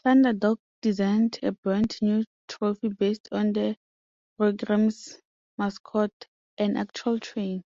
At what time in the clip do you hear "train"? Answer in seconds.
7.20-7.62